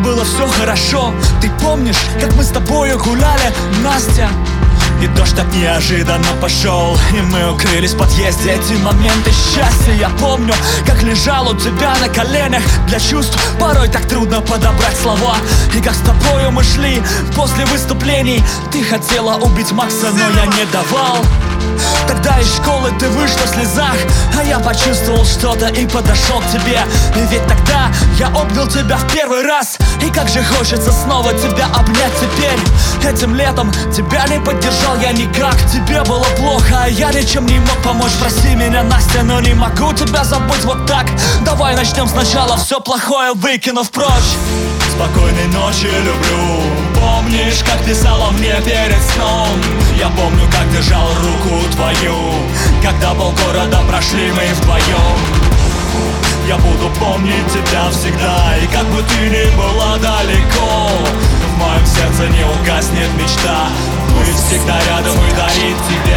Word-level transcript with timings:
было 0.00 0.24
все 0.24 0.46
хорошо? 0.48 1.12
Ты 1.40 1.50
помнишь, 1.62 1.98
как 2.20 2.34
мы 2.34 2.42
с 2.42 2.48
тобою 2.48 2.98
гуляли, 2.98 3.52
Настя? 3.82 4.28
И 5.02 5.06
дождь 5.06 5.34
так 5.34 5.46
неожиданно 5.54 6.26
пошел 6.42 6.98
И 7.16 7.20
мы 7.22 7.50
укрылись 7.50 7.94
в 7.94 7.98
подъезде. 7.98 8.50
Эти 8.50 8.74
моменты 8.82 9.30
счастья 9.30 9.94
Я 9.98 10.10
помню, 10.10 10.52
как 10.86 11.02
лежал 11.02 11.48
у 11.50 11.56
тебя 11.56 11.94
на 12.00 12.08
коленях. 12.08 12.62
Для 12.86 13.00
чувств 13.00 13.38
порой 13.58 13.88
так 13.88 14.06
трудно 14.06 14.40
подобрать 14.42 14.96
слова. 15.00 15.36
И 15.74 15.80
как 15.80 15.94
с 15.94 16.00
тобою 16.00 16.50
мы 16.50 16.62
шли 16.64 17.02
после 17.34 17.64
выступлений. 17.66 18.42
Ты 18.70 18.84
хотела 18.84 19.36
убить 19.36 19.72
Макса, 19.72 20.10
но 20.12 20.40
я 20.40 20.46
не 20.46 20.64
давал 20.70 21.24
из 22.40 22.56
школы 22.56 22.90
ты 22.98 23.08
вышла 23.10 23.40
в 23.46 23.48
слезах. 23.48 23.96
А 24.38 24.42
я 24.42 24.58
почувствовал 24.58 25.24
что-то 25.24 25.66
и 25.68 25.86
подошел 25.86 26.40
к 26.40 26.46
тебе. 26.46 26.80
И 27.16 27.20
ведь 27.30 27.46
тогда 27.46 27.90
я 28.18 28.28
обнял 28.28 28.66
тебя 28.66 28.96
в 28.96 29.12
первый 29.12 29.42
раз. 29.42 29.78
И 30.02 30.10
как 30.10 30.28
же 30.28 30.42
хочется 30.42 30.92
снова 30.92 31.32
тебя 31.34 31.66
обнять 31.74 32.12
теперь. 32.20 32.58
Этим 33.08 33.34
летом 33.34 33.70
тебя 33.94 34.26
не 34.26 34.40
поддержал 34.40 34.98
я 35.00 35.12
никак. 35.12 35.56
Тебе 35.72 36.02
было 36.02 36.26
плохо, 36.36 36.84
а 36.84 36.88
я 36.88 37.12
ничем 37.12 37.46
не 37.46 37.58
мог 37.58 37.76
помочь. 37.82 38.12
Прости 38.20 38.54
меня, 38.54 38.82
Настя, 38.82 39.22
но 39.22 39.40
не 39.40 39.54
могу 39.54 39.92
тебя 39.92 40.24
забыть 40.24 40.64
вот 40.64 40.86
так. 40.86 41.06
Давай 41.44 41.74
начнем 41.76 42.08
сначала, 42.08 42.56
все 42.56 42.80
плохое 42.80 43.32
выкинув 43.34 43.90
прочь. 43.90 44.36
Спокойной 44.94 45.46
ночи 45.48 45.86
люблю. 45.86 46.60
Помнишь, 46.94 47.62
как 47.64 47.82
писала 47.84 48.30
мне 48.32 48.54
перед 48.64 49.02
сном? 49.14 49.48
Я 49.98 50.08
помню, 50.10 50.29
твою 51.90 52.14
Когда 52.82 53.14
полгорода 53.14 53.80
прошли 53.88 54.30
мы 54.32 54.54
вдвоем. 54.54 55.18
Я 56.46 56.56
буду 56.56 56.90
помнить 56.98 57.46
тебя 57.52 57.90
всегда 57.90 58.56
И 58.62 58.66
как 58.66 58.86
бы 58.86 59.02
ты 59.02 59.28
ни 59.28 59.56
была 59.56 59.96
далеко 59.98 60.90
В 61.54 61.58
моем 61.58 61.86
сердце 61.86 62.28
не 62.28 62.44
угаснет 62.44 63.10
мечта. 63.14 63.68
Быть 64.18 64.36
всегда 64.36 64.78
рядом 64.88 65.14
и 65.14 65.30
дарить 65.36 65.76
тебе 65.88 66.09